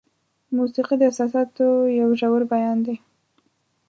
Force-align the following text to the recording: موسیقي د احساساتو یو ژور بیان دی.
موسیقي 0.55 0.95
د 0.97 1.01
احساساتو 1.09 1.67
یو 1.99 2.09
ژور 2.19 2.41
بیان 2.51 2.77
دی. 2.85 2.95